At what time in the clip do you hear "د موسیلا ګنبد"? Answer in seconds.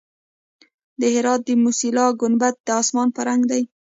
1.45-2.55